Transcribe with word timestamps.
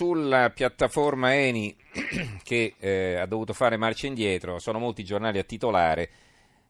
sulla 0.00 0.48
piattaforma 0.48 1.34
Eni 1.34 1.76
che 2.42 2.72
eh, 2.78 3.16
ha 3.16 3.26
dovuto 3.26 3.52
fare 3.52 3.76
marcia 3.76 4.06
indietro, 4.06 4.58
sono 4.58 4.78
molti 4.78 5.04
giornali 5.04 5.38
a 5.38 5.44
titolare. 5.44 6.08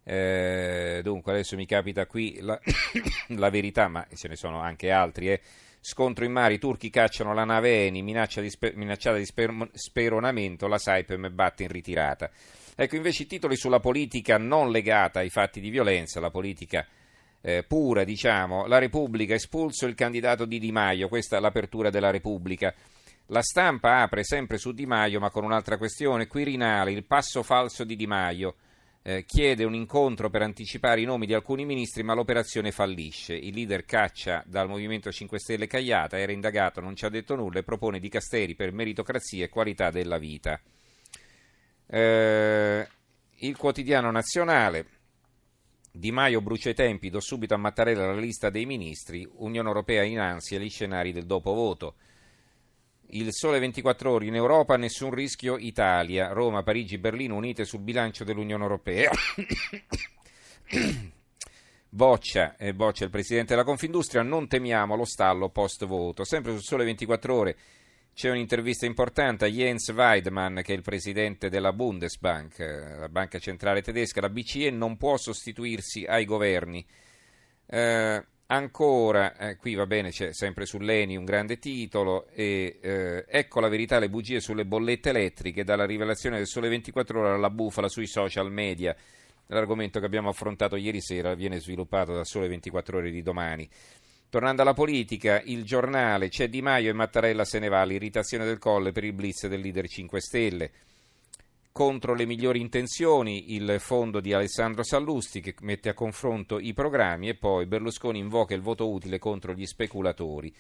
Eh, 0.03 0.99
dunque, 1.05 1.31
adesso 1.31 1.55
mi 1.55 1.65
capita 1.65 2.07
qui 2.07 2.39
la, 2.41 2.59
la, 3.39 3.49
verità, 3.49 3.87
ma 3.87 4.05
ce 4.17 4.27
ne 4.27 4.35
sono 4.35 4.59
anche 4.59 4.91
altri. 4.91 5.31
Eh. 5.31 5.41
Scontro 5.81 6.25
in 6.25 6.33
mare, 6.33 6.55
i 6.55 6.59
turchi 6.59 6.91
cacciano 6.91 7.33
la 7.33 7.45
nave 7.45 7.87
Eni, 7.87 8.03
minaccia 8.03 8.41
di 8.41 8.51
sper, 8.51 8.75
minacciata 8.75 9.17
di 9.17 9.25
sper, 9.25 9.69
speronamento, 9.75 10.67
la 10.67 10.79
Saipem 10.79 11.33
batte 11.33 11.63
in 11.63 11.69
ritirata. 11.69 12.33
Ecco 12.75 12.97
invece 12.97 13.23
i 13.23 13.27
titoli 13.27 13.55
sulla 13.55 13.79
politica 13.79 14.39
non 14.39 14.73
legata 14.73 15.21
ai 15.21 15.31
fatti 15.31 15.61
di 15.61 15.71
violenza, 15.71 16.19
la 16.19 16.31
politica 16.31 16.85
eh, 17.43 17.63
pura, 17.63 18.03
diciamo. 18.03 18.67
La 18.67 18.79
Repubblica 18.79 19.35
espulso 19.35 19.87
il 19.87 19.95
candidato 19.95 20.47
di 20.47 20.59
Di 20.59 20.73
Maio, 20.73 21.07
questa 21.07 21.37
è 21.37 21.41
l'apertura 21.41 21.91
della 21.91 22.11
Repubblica. 22.11 22.75
La 23.33 23.43
stampa 23.43 24.01
apre 24.01 24.25
sempre 24.25 24.59
su 24.59 24.73
Di 24.73 24.87
Maio, 24.87 25.21
ma 25.21 25.31
con 25.31 25.45
un'altra 25.45 25.79
questione. 25.79 26.27
Quirinale, 26.27 26.91
il 26.91 27.05
passo 27.05 27.45
falso 27.45 27.85
di 27.85 27.95
Di 27.95 28.09
Maio. 28.09 28.57
Eh, 29.03 29.25
chiede 29.25 29.63
un 29.63 29.73
incontro 29.73 30.29
per 30.31 30.43
anticipare 30.43 31.01
i 31.01 31.05
nomi 31.05 31.27
di 31.27 31.35
alcuni 31.35 31.65
ministri, 31.65 32.03
ma 32.03 32.13
l'operazione 32.13 32.73
fallisce. 32.73 33.35
Il 33.35 33.55
leader 33.55 33.85
caccia 33.85 34.43
dal 34.47 34.69
Movimento 34.69 35.13
5 35.13 35.39
Stelle 35.39 35.69
Cagliata, 35.69 36.19
era 36.19 36.33
indagato, 36.33 36.81
non 36.81 36.97
ci 36.97 37.05
ha 37.05 37.09
detto 37.09 37.37
nulla 37.37 37.61
e 37.61 37.63
propone 37.63 38.01
di 38.01 38.09
Casteri 38.09 38.57
per 38.57 38.73
meritocrazia 38.73 39.45
e 39.45 39.49
qualità 39.49 39.91
della 39.91 40.19
vita. 40.19 40.61
Eh, 41.87 42.89
il 43.37 43.57
quotidiano 43.57 44.11
nazionale. 44.11 44.87
Di 45.93 46.11
Maio 46.11 46.41
brucia 46.41 46.71
i 46.71 46.75
tempi, 46.75 47.11
do 47.11 47.21
subito 47.21 47.55
a 47.55 47.59
Mattarella 47.59 48.07
la 48.07 48.19
lista 48.19 48.51
dei 48.51 48.67
ministri, 48.67 49.29
Unione 49.37 49.69
Europea 49.69 50.03
in 50.03 50.19
ansia, 50.19 50.59
gli 50.59 50.69
scenari 50.69 51.13
del 51.13 51.27
dopovoto. 51.27 51.95
Il 53.13 53.33
sole 53.33 53.59
24 53.59 54.09
ore 54.09 54.27
in 54.27 54.37
Europa, 54.37 54.77
nessun 54.77 55.11
rischio 55.11 55.59
Italia, 55.59 56.33
Roma, 56.33 56.63
Parigi, 56.63 56.97
Berlino 56.97 57.35
unite 57.35 57.65
sul 57.65 57.81
bilancio 57.81 58.23
dell'Unione 58.23 58.63
Europea. 58.63 59.11
Boccia, 61.89 62.57
eh, 62.57 62.73
Boccia, 62.73 63.03
il 63.03 63.11
presidente 63.11 63.55
della 63.55 63.65
Confindustria, 63.65 64.23
non 64.23 64.47
temiamo 64.47 64.95
lo 64.95 65.05
stallo 65.05 65.49
post 65.49 65.87
voto. 65.87 66.23
Sempre 66.23 66.53
sul 66.53 66.63
sole 66.63 66.85
24 66.85 67.35
ore 67.35 67.57
c'è 68.15 68.31
un'intervista 68.31 68.87
importante 68.87 69.47
a 69.47 69.49
Jens 69.49 69.89
Weidmann, 69.89 70.61
che 70.61 70.73
è 70.73 70.77
il 70.77 70.83
presidente 70.83 71.49
della 71.49 71.73
Bundesbank, 71.73 72.61
la 72.61 73.09
banca 73.09 73.41
centrale 73.41 73.83
tedesca. 73.83 74.21
La 74.21 74.29
BCE 74.29 74.71
non 74.71 74.97
può 74.97 75.17
sostituirsi 75.17 76.05
ai 76.05 76.25
governi. 76.25 76.87
Eh, 77.67 78.25
ancora, 78.51 79.37
eh, 79.37 79.57
qui 79.57 79.75
va 79.75 79.87
bene, 79.87 80.11
c'è 80.11 80.33
sempre 80.33 80.67
sull'ENI 80.67 81.17
un 81.17 81.25
grande 81.25 81.59
titolo. 81.59 82.29
E, 82.33 82.79
eh, 82.81 83.25
ecco 83.29 83.61
la 83.61 83.69
verità, 83.69 83.99
le 83.99 84.11
bugie 84.11 84.41
sulle 84.41 84.67
bollette 84.67 85.11
elettriche, 85.11 85.65
dalla 85.65 85.87
rivelazione 85.87 86.37
del 86.37 86.47
Sole 86.47 86.69
24 86.69 87.21
Ore 87.21 87.31
alla 87.31 87.51
bufala 87.51 87.89
sui 87.89 88.07
social 88.07 88.51
media. 88.51 88.95
L'argomento 89.47 89.99
che 89.99 90.07
abbiamo 90.07 90.29
affrontato 90.29 90.77
ieri 90.77 91.01
sera 91.01 91.35
viene 91.35 91.59
sviluppato 91.59 92.13
da 92.13 92.25
Sole 92.25 92.49
24 92.49 92.99
Ore 92.99 93.11
di 93.11 93.23
domani. 93.23 93.69
Tornando 94.29 94.63
alla 94.63 94.75
politica, 94.75 95.41
il 95.45 95.65
giornale 95.65 96.29
c'è 96.29 96.49
Di 96.49 96.63
Maio 96.63 96.91
e 96.91 96.93
Mattarella 96.93 97.45
se 97.45 97.59
ne 97.59 97.69
va, 97.69 97.83
l'irritazione 97.83 98.45
del 98.45 98.59
colle 98.59 98.93
per 98.93 99.03
il 99.03 99.13
blitz 99.13 99.49
del 99.49 99.61
leader 99.61 99.89
5 99.89 100.21
Stelle. 100.21 100.71
Contro 101.73 102.15
le 102.15 102.27
migliori 102.27 102.61
intenzioni, 102.61 103.55
il 103.55 103.77
fondo 103.79 104.21
di 104.21 104.33
Alessandro 104.33 104.83
Sallusti 104.83 105.41
che 105.41 105.55
mette 105.61 105.89
a 105.89 105.95
confronto 105.95 106.59
i 106.59 106.73
programmi 106.73 107.29
e 107.29 107.37
poi 107.37 107.67
Berlusconi 107.67 108.19
invoca 108.19 108.55
il 108.55 108.61
voto 108.61 108.91
utile 108.91 109.19
contro 109.19 109.55
gli 109.55 109.65
speculatori. 109.65 110.53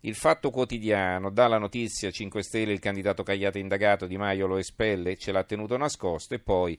Il 0.00 0.14
Fatto 0.14 0.50
Quotidiano 0.50 1.30
dà 1.30 1.48
la 1.48 1.58
notizia 1.58 2.10
5 2.10 2.42
Stelle, 2.42 2.72
il 2.72 2.78
candidato 2.78 3.22
Cagliata 3.22 3.58
indagato, 3.58 4.06
Di 4.06 4.18
Maio 4.18 4.46
lo 4.46 4.58
espelle, 4.58 5.16
ce 5.16 5.32
l'ha 5.32 5.44
tenuto 5.44 5.76
nascosto 5.76 6.34
e 6.34 6.38
poi 6.38 6.78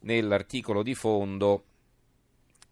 nell'articolo 0.00 0.82
di 0.82 0.94
fondo 0.94 1.64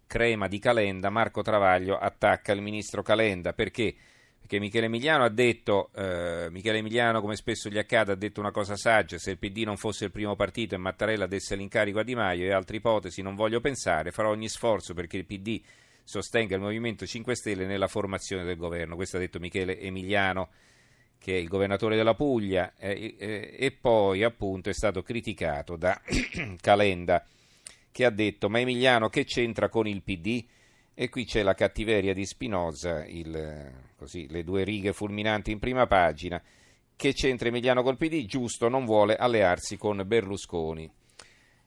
crema 0.06 0.46
di 0.46 0.58
Calenda, 0.58 1.08
Marco 1.08 1.42
Travaglio 1.42 1.96
attacca 1.96 2.52
il 2.52 2.60
ministro 2.60 3.02
Calenda. 3.02 3.52
Perché? 3.52 3.94
Perché 4.42 4.58
Michele 4.58 4.86
Emiliano 4.86 5.24
ha 5.24 5.30
detto, 5.30 5.90
eh, 5.94 6.48
Michele 6.50 6.78
Emiliano 6.78 7.20
come 7.20 7.36
spesso 7.36 7.70
gli 7.70 7.78
accade 7.78 8.12
ha 8.12 8.16
detto 8.16 8.40
una 8.40 8.50
cosa 8.50 8.76
saggia, 8.76 9.16
se 9.16 9.30
il 9.30 9.38
PD 9.38 9.62
non 9.62 9.76
fosse 9.76 10.06
il 10.06 10.10
primo 10.10 10.34
partito 10.34 10.74
e 10.74 10.78
Mattarella 10.78 11.26
desse 11.26 11.54
l'incarico 11.54 12.00
a 12.00 12.02
Di 12.02 12.14
Maio 12.14 12.44
e 12.44 12.52
altre 12.52 12.76
ipotesi 12.76 13.22
non 13.22 13.36
voglio 13.36 13.60
pensare, 13.60 14.10
farò 14.10 14.30
ogni 14.30 14.48
sforzo 14.48 14.94
perché 14.94 15.16
il 15.16 15.26
PD 15.26 15.62
sostenga 16.02 16.56
il 16.56 16.60
Movimento 16.60 17.06
5 17.06 17.34
Stelle 17.36 17.66
nella 17.66 17.86
formazione 17.86 18.44
del 18.44 18.56
governo. 18.56 18.96
Questo 18.96 19.16
ha 19.16 19.20
detto 19.20 19.38
Michele 19.38 19.78
Emiliano 19.78 20.50
che 21.22 21.36
è 21.36 21.38
il 21.38 21.46
governatore 21.46 21.94
della 21.94 22.14
Puglia 22.14 22.72
eh, 22.76 23.14
eh, 23.16 23.56
e 23.56 23.70
poi 23.70 24.24
appunto 24.24 24.70
è 24.70 24.74
stato 24.74 25.02
criticato 25.02 25.76
da 25.76 25.98
Calenda 26.60 27.24
che 27.92 28.04
ha 28.04 28.10
detto 28.10 28.48
ma 28.48 28.58
Emiliano 28.58 29.08
che 29.08 29.24
c'entra 29.24 29.68
con 29.68 29.86
il 29.86 30.02
PD? 30.02 30.44
E 30.94 31.08
qui 31.08 31.24
c'è 31.24 31.42
la 31.42 31.54
cattiveria 31.54 32.12
di 32.12 32.26
Spinoza, 32.26 33.04
il, 33.06 33.72
così, 33.96 34.28
le 34.28 34.44
due 34.44 34.62
righe 34.62 34.92
fulminanti 34.92 35.50
in 35.50 35.58
prima 35.58 35.86
pagina. 35.86 36.40
Che 36.94 37.12
c'entra 37.14 37.48
Emiliano 37.48 37.82
col? 37.82 37.96
Giusto, 38.26 38.68
non 38.68 38.84
vuole 38.84 39.16
allearsi 39.16 39.76
con 39.76 40.02
Berlusconi. 40.06 40.90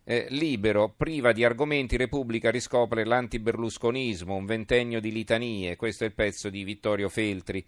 Eh, 0.08 0.28
libero, 0.30 0.94
priva 0.96 1.32
di 1.32 1.44
argomenti, 1.44 1.98
Repubblica 1.98 2.52
riscopre 2.52 3.04
l'antiberlusconismo, 3.04 4.36
un 4.36 4.46
ventennio 4.46 5.02
di 5.02 5.12
litanie. 5.12 5.76
Questo 5.76 6.04
è 6.04 6.08
il 6.08 6.14
pezzo 6.14 6.50
di 6.50 6.64
Vittorio 6.64 7.10
Feltri. 7.10 7.66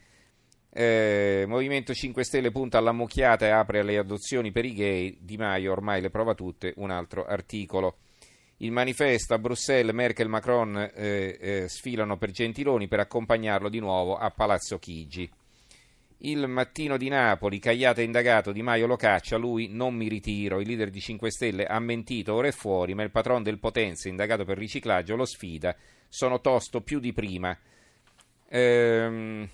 Eh, 0.70 1.46
Movimento 1.48 1.96
5 1.96 2.24
Stelle 2.24 2.52
punta 2.52 2.78
alla 2.78 2.92
mucchiata 2.92 3.48
e 3.48 3.50
apre 3.50 3.80
alle 3.80 3.98
adozioni 3.98 4.52
per 4.52 4.66
i 4.66 4.74
gay. 4.74 5.18
Di 5.20 5.36
Maio 5.36 5.72
ormai 5.72 6.00
le 6.00 6.12
prova 6.12 6.36
tutte. 6.36 6.74
Un 6.78 6.92
altro 6.92 7.26
articolo. 7.26 7.98
Il 8.58 8.72
manifesto 8.72 9.36
a 9.36 9.40
Bruxelles, 9.40 9.94
Merkel 9.94 10.26
e 10.26 10.30
Macron 10.30 10.92
eh, 10.96 11.38
eh, 11.40 11.68
sfilano 11.68 12.18
per 12.18 12.32
Gentiloni 12.32 12.88
per 12.88 13.00
accompagnarlo 13.00 13.70
di 13.70 13.80
nuovo 13.80 14.16
a 14.16 14.32
Palazzo 14.32 14.80
Chigi. 14.80 15.30
Il 16.22 16.48
mattino 16.48 16.98
di 16.98 17.10
Napoli, 17.10 17.60
Cagliata 17.60 18.02
indagato, 18.02 18.52
Di 18.52 18.64
Maio 18.64 18.88
lo 18.88 18.96
caccia, 18.96 19.38
lui 19.38 19.68
non 19.68 19.94
mi 19.94 20.08
ritiro, 20.08 20.60
il 20.60 20.66
leader 20.66 20.90
di 20.90 21.00
5 21.00 21.30
Stelle 21.30 21.66
ha 21.66 21.78
mentito, 21.80 22.34
ora 22.34 22.48
è 22.48 22.52
fuori, 22.52 22.96
ma 22.96 23.04
il 23.04 23.12
patron 23.12 23.44
del 23.44 23.60
Potenza, 23.60 24.10
indagato 24.10 24.44
per 24.44 24.58
riciclaggio, 24.58 25.16
lo 25.16 25.26
sfida, 25.26 25.76
sono 26.10 26.42
tosto 26.42 26.82
più 26.82 27.00
di 27.00 27.14
prima. 27.14 27.56
Ehm, 28.50 29.48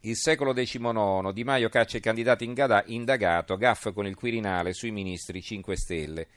il 0.00 0.16
secolo 0.16 0.52
XIX, 0.52 1.32
Di 1.32 1.44
Maio 1.44 1.70
caccia 1.70 1.96
il 1.96 2.02
candidato 2.02 2.44
indagato, 2.44 3.56
gaff 3.56 3.90
con 3.94 4.06
il 4.06 4.14
Quirinale 4.14 4.74
sui 4.74 4.90
ministri 4.90 5.40
5 5.40 5.76
Stelle. 5.76 6.28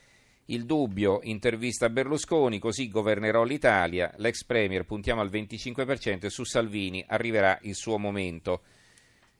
Il 0.47 0.65
dubbio, 0.65 1.21
intervista 1.23 1.85
a 1.85 1.89
Berlusconi, 1.89 2.59
così 2.59 2.89
governerò 2.89 3.43
l'Italia, 3.43 4.13
l'ex 4.17 4.43
premier 4.43 4.83
puntiamo 4.83 5.21
al 5.21 5.29
25% 5.29 6.25
e 6.25 6.29
su 6.29 6.43
Salvini 6.43 7.03
arriverà 7.07 7.57
il 7.61 7.75
suo 7.75 7.97
momento. 7.97 8.61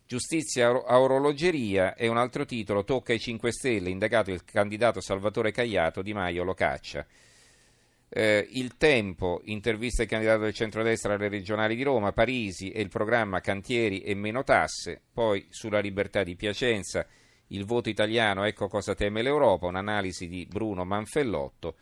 Giustizia 0.06 0.69
a 0.69 1.00
orologeria 1.02 1.96
è 1.96 2.08
un 2.08 2.16
altro 2.16 2.46
titolo, 2.46 2.86
tocca 2.86 3.12
ai 3.12 3.19
5 3.19 3.52
Stelle, 3.52 3.90
indagato 3.90 4.31
il 4.31 4.46
candidato 4.46 5.02
Salvatore 5.02 5.52
Cagliato, 5.52 6.02
Di 6.02 6.13
Maio 6.13 6.46
lo 6.46 6.53
caccia. 6.53 7.06
Eh, 8.08 8.47
il 8.52 8.78
tempo, 8.78 9.42
intervista 9.46 10.03
il 10.03 10.08
candidato 10.08 10.44
del 10.44 10.53
centrodestra 10.53 11.16
alle 11.16 11.28
regionali 11.28 11.75
di 11.75 11.84
Roma, 11.84 12.13
Parisi 12.13 12.69
e 12.69 12.80
il 12.80 12.90
programma 12.90 13.42
Cantieri 13.42 14.02
e 14.03 14.13
meno 14.13 14.44
tasse, 14.44 15.02
poi 15.12 15.47
sulla 15.50 15.80
libertà 15.80 16.24
di 16.24 16.36
Piacenza 16.38 17.06
il 17.53 17.66
voto 17.66 17.90
italiano, 17.90 18.44
ecco 18.44 18.68
cosa 18.68 18.96
teme 18.96 19.22
l'Europa, 19.22 19.68
un'analisi 19.68 20.28
di 20.28 20.46
Bruno 20.50 20.84
Manfellotto. 20.84 21.75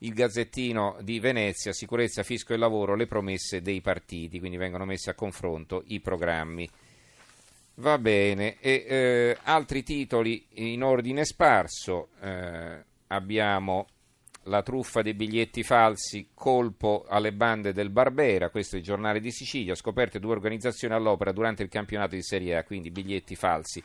Il 0.00 0.12
Gazzettino 0.12 0.98
di 1.00 1.18
Venezia, 1.20 1.72
sicurezza, 1.72 2.22
fisco 2.22 2.52
e 2.52 2.58
lavoro, 2.58 2.94
le 2.94 3.06
promesse 3.06 3.62
dei 3.62 3.80
partiti, 3.80 4.38
quindi 4.38 4.58
vengono 4.58 4.84
messi 4.84 5.08
a 5.08 5.14
confronto 5.14 5.82
i 5.86 6.00
programmi. 6.00 6.68
Va 7.76 7.98
bene, 7.98 8.56
e 8.60 8.84
eh, 8.86 9.38
altri 9.44 9.82
titoli 9.82 10.46
in 10.54 10.82
ordine 10.82 11.24
sparso. 11.24 12.08
Eh, 12.20 12.84
abbiamo 13.08 13.86
la 14.44 14.62
truffa 14.62 15.00
dei 15.00 15.14
biglietti 15.14 15.62
falsi, 15.62 16.28
colpo 16.34 17.06
alle 17.08 17.32
bande 17.32 17.72
del 17.72 17.90
Barbera, 17.90 18.50
questo 18.50 18.76
è 18.76 18.78
il 18.78 18.84
giornale 18.84 19.18
di 19.18 19.32
Sicilia, 19.32 19.74
scoperte 19.74 20.20
due 20.20 20.32
organizzazioni 20.32 20.94
all'opera 20.94 21.32
durante 21.32 21.62
il 21.62 21.70
campionato 21.70 22.14
di 22.14 22.22
Serie 22.22 22.56
A, 22.56 22.64
quindi 22.64 22.90
biglietti 22.90 23.34
falsi 23.34 23.82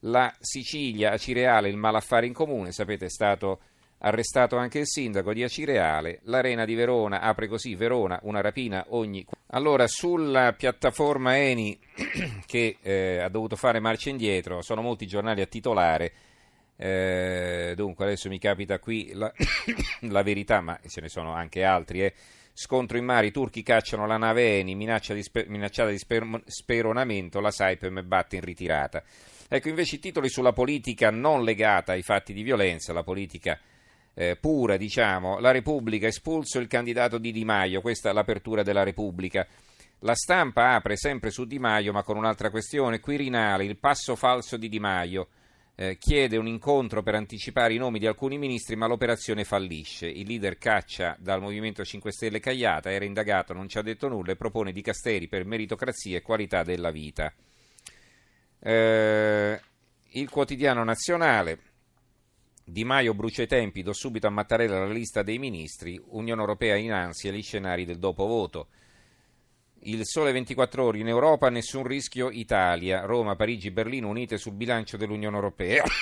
la 0.00 0.34
Sicilia, 0.40 1.12
Acireale, 1.12 1.68
il 1.68 1.76
malaffare 1.76 2.26
in 2.26 2.32
comune, 2.32 2.72
sapete 2.72 3.06
è 3.06 3.10
stato 3.10 3.60
arrestato 3.98 4.56
anche 4.56 4.80
il 4.80 4.86
sindaco 4.86 5.32
di 5.32 5.42
Acireale, 5.42 6.20
l'Arena 6.24 6.64
di 6.64 6.74
Verona 6.74 7.20
apre 7.20 7.48
così 7.48 7.74
Verona, 7.74 8.18
una 8.22 8.40
rapina 8.40 8.84
ogni... 8.88 9.24
Allora, 9.50 9.86
sulla 9.86 10.52
piattaforma 10.52 11.38
Eni 11.38 11.78
che 12.46 12.76
eh, 12.80 13.18
ha 13.18 13.28
dovuto 13.28 13.56
fare 13.56 13.80
marcia 13.80 14.10
indietro, 14.10 14.60
sono 14.62 14.82
molti 14.82 15.06
giornali 15.06 15.40
a 15.40 15.46
titolare, 15.46 16.12
eh, 16.76 17.72
dunque 17.74 18.04
adesso 18.04 18.28
mi 18.28 18.38
capita 18.38 18.78
qui 18.78 19.12
la, 19.14 19.32
la, 20.10 20.22
verità, 20.22 20.60
ma 20.60 20.78
ce 20.86 21.00
ne 21.00 21.08
sono 21.08 21.32
anche 21.32 21.64
altri, 21.64 22.04
eh. 22.04 22.14
Scontro 22.58 22.96
in 22.96 23.04
mare, 23.04 23.26
i 23.26 23.32
turchi 23.32 23.62
cacciano 23.62 24.06
la 24.06 24.16
nave 24.16 24.60
Eni, 24.60 24.74
di 24.74 25.22
sper, 25.22 25.46
minacciata 25.46 25.90
di 25.90 25.98
sper, 25.98 26.42
speronamento, 26.46 27.38
la 27.38 27.50
Saipem 27.50 28.02
batte 28.06 28.36
in 28.36 28.42
ritirata. 28.42 29.02
Ecco 29.46 29.68
invece 29.68 29.96
i 29.96 29.98
titoli 29.98 30.30
sulla 30.30 30.54
politica 30.54 31.10
non 31.10 31.44
legata 31.44 31.92
ai 31.92 32.00
fatti 32.00 32.32
di 32.32 32.42
violenza, 32.42 32.94
la 32.94 33.02
politica 33.02 33.60
eh, 34.14 34.36
pura, 34.40 34.78
diciamo, 34.78 35.38
la 35.38 35.50
Repubblica 35.50 36.06
espulso 36.06 36.58
il 36.58 36.66
candidato 36.66 37.18
di 37.18 37.30
Di 37.30 37.44
Maio, 37.44 37.82
questa 37.82 38.08
è 38.08 38.14
l'apertura 38.14 38.62
della 38.62 38.84
Repubblica. 38.84 39.46
La 39.98 40.14
stampa 40.14 40.76
apre 40.76 40.96
sempre 40.96 41.28
su 41.28 41.44
Di 41.44 41.58
Maio, 41.58 41.92
ma 41.92 42.02
con 42.02 42.16
un'altra 42.16 42.48
questione, 42.48 43.00
Quirinale, 43.00 43.66
il 43.66 43.76
passo 43.76 44.16
falso 44.16 44.56
di 44.56 44.70
Di 44.70 44.80
Maio. 44.80 45.28
Eh, 45.78 45.98
chiede 45.98 46.38
un 46.38 46.46
incontro 46.46 47.02
per 47.02 47.14
anticipare 47.14 47.74
i 47.74 47.76
nomi 47.76 47.98
di 47.98 48.06
alcuni 48.06 48.38
ministri, 48.38 48.76
ma 48.76 48.86
l'operazione 48.86 49.44
fallisce. 49.44 50.06
Il 50.06 50.26
leader 50.26 50.56
caccia 50.56 51.14
dal 51.20 51.42
Movimento 51.42 51.84
5 51.84 52.10
Stelle 52.12 52.40
Cagliata, 52.40 52.90
era 52.90 53.04
indagato, 53.04 53.52
non 53.52 53.68
ci 53.68 53.76
ha 53.76 53.82
detto 53.82 54.08
nulla 54.08 54.32
e 54.32 54.36
propone 54.36 54.72
di 54.72 54.80
Casteri 54.80 55.28
per 55.28 55.44
meritocrazia 55.44 56.16
e 56.16 56.22
qualità 56.22 56.62
della 56.62 56.90
vita. 56.90 57.30
Eh, 58.58 59.60
il 60.12 60.30
quotidiano 60.30 60.82
nazionale. 60.82 61.58
Di 62.64 62.82
Maio 62.82 63.12
brucia 63.12 63.42
i 63.42 63.46
tempi, 63.46 63.82
do 63.82 63.92
subito 63.92 64.26
a 64.26 64.30
Mattarella 64.30 64.78
la 64.78 64.92
lista 64.92 65.22
dei 65.22 65.38
ministri, 65.38 66.02
Unione 66.08 66.40
Europea 66.40 66.76
in 66.76 66.90
ansia, 66.90 67.30
gli 67.30 67.42
scenari 67.42 67.84
del 67.84 67.98
dopovoto. 67.98 68.68
Il 69.86 70.00
sole 70.04 70.32
24 70.32 70.82
ore 70.82 70.98
in 70.98 71.06
Europa, 71.06 71.48
nessun 71.48 71.84
rischio 71.84 72.28
Italia, 72.30 73.04
Roma, 73.04 73.36
Parigi, 73.36 73.70
Berlino 73.70 74.08
unite 74.08 74.36
sul 74.36 74.54
bilancio 74.54 74.96
dell'Unione 74.96 75.36
Europea. 75.36 75.84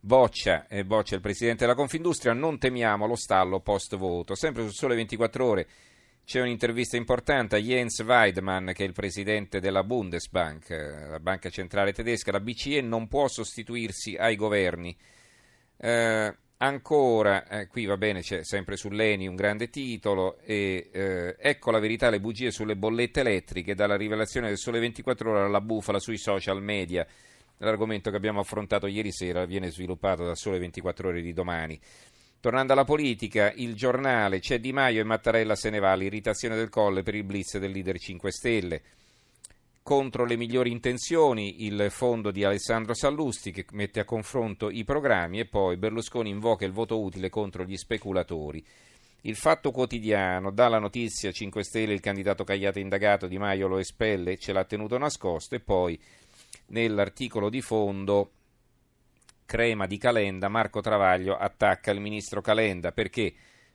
Boccia, 0.00 0.66
eh, 0.68 0.84
Boccia 0.84 1.14
il 1.14 1.22
presidente 1.22 1.64
della 1.64 1.74
Confindustria, 1.74 2.34
non 2.34 2.58
temiamo 2.58 3.06
lo 3.06 3.16
stallo 3.16 3.60
post 3.60 3.96
voto. 3.96 4.34
Sempre 4.34 4.64
sul 4.64 4.74
sole 4.74 4.96
24 4.96 5.46
ore 5.46 5.66
c'è 6.26 6.42
un'intervista 6.42 6.98
importante 6.98 7.56
a 7.56 7.58
Jens 7.58 8.00
Weidmann, 8.00 8.72
che 8.72 8.84
è 8.84 8.86
il 8.86 8.92
presidente 8.92 9.60
della 9.60 9.82
Bundesbank, 9.82 10.68
eh, 10.68 11.08
la 11.08 11.20
banca 11.20 11.48
centrale 11.48 11.94
tedesca. 11.94 12.32
La 12.32 12.40
BCE 12.40 12.82
non 12.82 13.08
può 13.08 13.28
sostituirsi 13.28 14.14
ai 14.16 14.36
governi. 14.36 14.94
Eh, 15.78 16.36
Ancora, 16.64 17.46
eh, 17.46 17.66
qui 17.66 17.84
va 17.84 17.98
bene, 17.98 18.22
c'è 18.22 18.42
sempre 18.42 18.78
sull'ENI 18.78 19.26
un 19.26 19.34
grande 19.34 19.68
titolo, 19.68 20.38
e 20.46 20.88
eh, 20.92 21.36
ecco 21.38 21.70
la 21.70 21.78
verità, 21.78 22.08
le 22.08 22.20
bugie 22.20 22.50
sulle 22.50 22.74
bollette 22.74 23.20
elettriche, 23.20 23.74
dalla 23.74 23.96
rivelazione 23.96 24.48
del 24.48 24.56
Sole 24.56 24.80
24 24.80 25.30
ore 25.30 25.40
alla 25.42 25.60
bufala 25.60 25.98
sui 25.98 26.16
social 26.16 26.62
media. 26.62 27.06
L'argomento 27.58 28.08
che 28.08 28.16
abbiamo 28.16 28.40
affrontato 28.40 28.86
ieri 28.86 29.12
sera 29.12 29.44
viene 29.44 29.70
sviluppato 29.70 30.24
da 30.24 30.34
Sole 30.34 30.58
24 30.58 31.08
ore 31.08 31.20
di 31.20 31.34
domani. 31.34 31.78
Tornando 32.40 32.72
alla 32.72 32.84
politica, 32.84 33.52
il 33.52 33.74
giornale 33.74 34.38
c'è 34.38 34.58
Di 34.58 34.72
Maio 34.72 35.02
e 35.02 35.04
Mattarella 35.04 35.56
se 35.56 35.68
ne 35.68 35.80
va, 35.80 35.92
l'irritazione 35.94 36.56
del 36.56 36.70
colle 36.70 37.02
per 37.02 37.14
il 37.14 37.24
blitz 37.24 37.58
del 37.58 37.72
leader 37.72 37.98
5 37.98 38.32
Stelle 38.32 38.82
contro 39.84 40.24
le 40.24 40.38
migliori 40.38 40.70
intenzioni, 40.70 41.66
il 41.66 41.88
fondo 41.90 42.30
di 42.30 42.42
Alessandro 42.42 42.94
Sallusti 42.94 43.52
che 43.52 43.66
mette 43.72 44.00
a 44.00 44.06
confronto 44.06 44.70
i 44.70 44.82
programmi 44.82 45.40
e 45.40 45.44
poi 45.44 45.76
Berlusconi 45.76 46.30
invoca 46.30 46.64
il 46.64 46.72
voto 46.72 47.02
utile 47.02 47.28
contro 47.28 47.64
gli 47.64 47.76
speculatori. 47.76 48.64
Il 49.20 49.36
Fatto 49.36 49.70
Quotidiano 49.72 50.50
dà 50.50 50.68
la 50.68 50.78
notizia 50.78 51.30
5 51.30 51.62
Stelle, 51.62 51.92
il 51.92 52.00
candidato 52.00 52.44
Cagliate 52.44 52.80
indagato, 52.80 53.26
Di 53.26 53.36
Maio 53.36 53.68
lo 53.68 53.76
espelle, 53.76 54.38
ce 54.38 54.54
l'ha 54.54 54.64
tenuto 54.64 54.96
nascosto 54.96 55.54
e 55.54 55.60
poi 55.60 56.00
nell'articolo 56.68 57.50
di 57.50 57.60
fondo 57.60 58.30
crema 59.44 59.86
di 59.86 59.98
Calenda, 59.98 60.48
Marco 60.48 60.80
Travaglio 60.80 61.36
attacca 61.36 61.90
il 61.90 62.00
ministro 62.00 62.40
Calenda 62.40 62.90
perché 62.90 63.34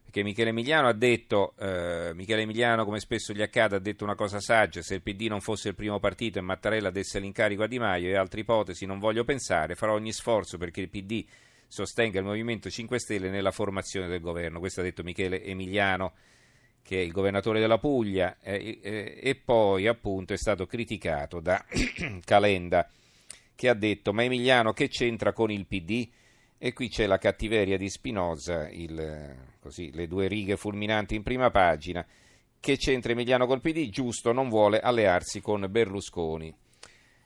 perché 0.09 0.23
Michele 0.23 0.49
Emiliano 0.49 0.87
ha 0.87 0.93
detto, 0.93 1.53
eh, 1.59 2.13
Michele 2.15 2.41
Emiliano 2.41 2.83
come 2.83 2.99
spesso 2.99 3.31
gli 3.31 3.43
accade 3.43 3.75
ha 3.75 3.79
detto 3.79 4.03
una 4.03 4.15
cosa 4.15 4.39
saggia, 4.39 4.81
se 4.81 4.95
il 4.95 5.03
PD 5.03 5.27
non 5.27 5.39
fosse 5.39 5.69
il 5.69 5.75
primo 5.75 5.99
partito 5.99 6.39
e 6.39 6.41
Mattarella 6.41 6.89
desse 6.89 7.19
l'incarico 7.19 7.61
a 7.61 7.67
Di 7.67 7.77
Maio 7.77 8.09
e 8.09 8.17
altre 8.17 8.39
ipotesi 8.39 8.87
non 8.87 8.97
voglio 8.97 9.23
pensare, 9.23 9.75
farò 9.75 9.93
ogni 9.93 10.11
sforzo 10.11 10.57
perché 10.57 10.81
il 10.81 10.89
PD 10.89 11.23
sostenga 11.67 12.17
il 12.17 12.25
Movimento 12.25 12.71
5 12.71 12.97
Stelle 12.97 13.29
nella 13.29 13.51
formazione 13.51 14.07
del 14.07 14.19
governo, 14.19 14.57
questo 14.57 14.79
ha 14.79 14.83
detto 14.83 15.03
Michele 15.03 15.43
Emiliano 15.43 16.13
che 16.81 16.97
è 16.97 17.03
il 17.03 17.11
governatore 17.11 17.59
della 17.59 17.77
Puglia 17.77 18.37
eh, 18.41 18.79
eh, 18.81 19.19
e 19.21 19.35
poi 19.35 19.85
appunto 19.85 20.33
è 20.33 20.37
stato 20.37 20.65
criticato 20.65 21.39
da 21.39 21.63
Calenda 22.25 22.89
che 23.53 23.69
ha 23.69 23.75
detto 23.75 24.11
ma 24.11 24.23
Emiliano 24.23 24.73
che 24.73 24.87
c'entra 24.87 25.33
con 25.33 25.51
il 25.51 25.67
PD? 25.67 26.09
E 26.61 26.73
qui 26.73 26.89
c'è 26.89 27.05
la 27.05 27.17
cattiveria 27.17 27.77
di 27.77 27.89
Spinoza, 27.89 28.67
il, 28.69 29.33
così, 29.61 29.93
le 29.93 30.07
due 30.07 30.27
righe 30.27 30.57
fulminanti 30.57 31.15
in 31.15 31.23
prima 31.23 31.49
pagina. 31.49 32.05
Che 32.59 32.75
c'entra 32.75 33.13
Emiliano 33.13 33.47
col? 33.47 33.61
Giusto, 33.89 34.33
non 34.33 34.49
vuole 34.49 34.81
allearsi 34.81 35.39
con 35.39 35.65
Berlusconi. 35.69 36.53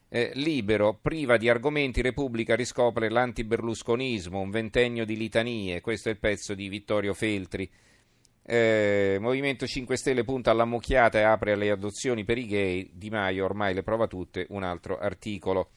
Eh, 0.07 0.31
libero, 0.35 0.99
priva 1.01 1.37
di 1.37 1.49
argomenti, 1.49 2.03
Repubblica 2.03 2.55
riscopre 2.55 3.09
l'antiberlusconismo, 3.09 4.39
un 4.39 4.51
ventennio 4.51 5.03
di 5.03 5.17
litanie. 5.17 5.81
Questo 5.81 6.09
è 6.09 6.11
il 6.11 6.19
pezzo 6.19 6.53
di 6.53 6.69
Vittorio 6.69 7.15
Feltri. 7.15 7.67
Eh, 8.45 9.17
Movimento 9.19 9.65
5 9.65 9.97
Stelle 9.97 10.23
punta 10.23 10.51
alla 10.51 10.65
mucchiata 10.65 11.17
e 11.17 11.23
apre 11.23 11.53
alle 11.53 11.71
adozioni 11.71 12.23
per 12.23 12.37
i 12.37 12.45
gay. 12.45 12.91
Di 12.93 13.09
Maio 13.09 13.45
ormai 13.45 13.73
le 13.73 13.81
prova 13.81 14.05
tutte. 14.05 14.45
Un 14.49 14.61
altro 14.61 14.99
articolo. 14.99 15.71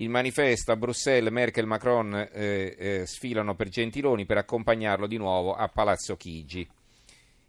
Il 0.00 0.10
manifesto 0.10 0.70
a 0.70 0.76
Bruxelles, 0.76 1.32
Merkel 1.32 1.64
e 1.64 1.66
Macron 1.66 2.14
eh, 2.14 2.76
eh, 2.78 3.02
sfilano 3.04 3.56
per 3.56 3.68
Gentiloni 3.68 4.26
per 4.26 4.36
accompagnarlo 4.36 5.08
di 5.08 5.16
nuovo 5.16 5.54
a 5.54 5.66
Palazzo 5.66 6.16
Chigi. 6.16 6.68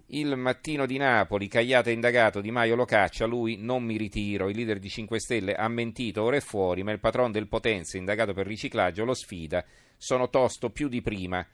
Il 0.07 0.35
mattino 0.35 0.87
di 0.87 0.97
Napoli, 0.97 1.47
Cagliata 1.47 1.91
indagato, 1.91 2.41
Di 2.41 2.49
Maio 2.49 2.75
lo 2.75 2.85
caccia, 2.85 3.27
lui 3.27 3.57
non 3.57 3.83
mi 3.83 3.97
ritiro, 3.97 4.49
il 4.49 4.55
leader 4.55 4.79
di 4.79 4.89
5 4.89 5.19
Stelle 5.19 5.53
ha 5.53 5.67
mentito, 5.67 6.23
ora 6.23 6.37
è 6.37 6.39
fuori, 6.39 6.81
ma 6.81 6.91
il 6.91 6.99
patron 6.99 7.31
del 7.31 7.47
Potenza, 7.47 7.97
indagato 7.97 8.33
per 8.33 8.47
riciclaggio, 8.47 9.05
lo 9.05 9.13
sfida, 9.13 9.63
sono 9.95 10.27
tosto 10.31 10.71
più 10.71 10.87
di 10.87 11.03
prima. 11.03 11.45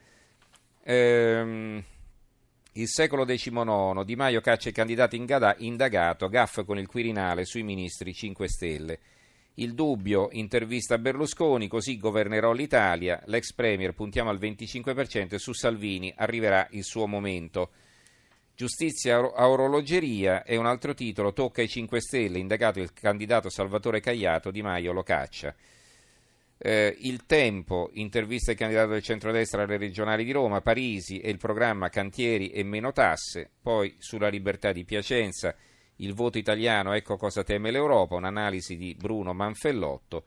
Ehm, 0.82 1.84
il 2.72 2.88
secolo 2.88 3.26
XIX, 3.26 4.06
Di 4.06 4.16
Maio 4.16 4.40
caccia 4.40 4.70
il 4.70 4.76
candidato 4.76 5.18
indagato, 5.18 6.30
gaff 6.30 6.64
con 6.64 6.78
il 6.78 6.88
Quirinale 6.88 7.44
sui 7.44 7.64
ministri 7.64 8.14
5 8.14 8.48
Stelle. 8.48 9.00
Il 9.58 9.74
dubbio, 9.74 10.28
intervista 10.32 10.98
Berlusconi, 10.98 11.70
così 11.70 11.98
governerò 11.98 12.52
l'Italia, 12.52 13.22
l'ex 13.28 13.54
premier 13.54 13.94
puntiamo 13.94 14.30
al 14.30 14.38
25% 14.38 15.36
e 15.36 15.40
su 15.40 15.54
Salvini 15.54 16.14
arriverà 16.18 16.68
il 16.72 16.84
suo 16.84 17.08
momento. 17.08 17.72
Giustizia 18.54 19.18
a 19.18 19.48
orologeria 19.48 20.44
è 20.44 20.58
un 20.58 20.66
altro 20.66 20.94
titolo, 20.94 21.32
tocca 21.32 21.62
ai 21.62 21.70
5 21.70 22.02
Stelle, 22.02 22.38
indagato 22.38 22.82
il 22.82 22.92
candidato 22.92 23.50
Salvatore 23.50 24.02
Cagliato, 24.02 24.52
Di 24.52 24.62
Maio 24.62 24.92
lo 24.92 25.04
caccia. 25.04 25.56
Eh, 26.58 26.98
il 27.02 27.26
tempo, 27.26 27.92
intervista 27.94 28.52
il 28.52 28.58
candidato 28.58 28.92
del 28.92 29.04
centrodestra 29.04 29.64
alle 29.64 29.78
regionali 29.78 30.26
di 30.26 30.32
Roma, 30.34 30.60
Parisi 30.60 31.20
e 31.20 31.30
il 31.30 31.38
programma 31.38 31.88
Cantieri 31.88 32.50
e 32.50 32.64
meno 32.64 32.92
tasse, 32.92 33.50
poi 33.62 33.96
sulla 34.00 34.28
libertà 34.28 34.74
di 34.74 34.84
Piacenza 34.84 35.56
il 35.98 36.14
voto 36.14 36.38
italiano, 36.38 36.94
ecco 36.94 37.18
cosa 37.18 37.44
teme 37.44 37.72
l'Europa, 37.72 38.16
un'analisi 38.16 38.76
di 38.76 38.96
Bruno 38.96 39.34
Manfellotto. 39.34 40.26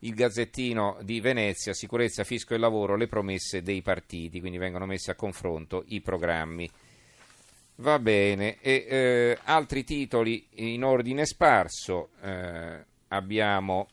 Il 0.00 0.14
Gazzettino 0.14 0.98
di 1.02 1.20
Venezia, 1.20 1.74
sicurezza, 1.74 2.24
fisco 2.24 2.54
e 2.54 2.58
lavoro, 2.58 2.96
le 2.96 3.06
promesse 3.06 3.62
dei 3.62 3.82
partiti, 3.82 4.40
quindi 4.40 4.58
vengono 4.58 4.86
messi 4.86 5.10
a 5.10 5.14
confronto 5.14 5.84
i 5.88 6.00
programmi. 6.00 6.70
Va 7.76 7.98
bene, 7.98 8.58
e 8.60 8.86
eh, 8.88 9.38
altri 9.44 9.84
titoli 9.84 10.46
in 10.56 10.84
ordine 10.84 11.26
sparso, 11.26 12.10
eh, 12.22 12.84
abbiamo 13.08 13.88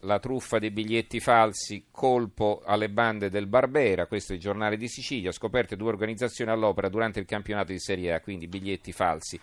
la 0.00 0.18
truffa 0.18 0.58
dei 0.58 0.70
biglietti 0.70 1.20
falsi, 1.20 1.86
colpo 1.90 2.62
alle 2.64 2.90
bande 2.90 3.30
del 3.30 3.46
Barbera, 3.46 4.06
questo 4.06 4.32
è 4.32 4.36
il 4.36 4.40
giornale 4.40 4.76
di 4.76 4.88
Sicilia, 4.88 5.32
scoperte 5.32 5.76
due 5.76 5.88
organizzazioni 5.88 6.50
all'opera 6.50 6.88
durante 6.88 7.18
il 7.18 7.26
campionato 7.26 7.72
di 7.72 7.80
Serie 7.80 8.12
A, 8.14 8.20
quindi 8.20 8.46
biglietti 8.46 8.92
falsi 8.92 9.40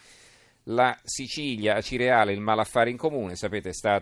la 0.66 0.98
Sicilia 1.04 1.82
Cireale 1.82 2.34
il 2.34 2.40
malaffare 2.40 2.90
in 2.90 2.98
comune, 2.98 3.36
sapete 3.36 3.70
è 3.70 3.74
stato 3.74 4.02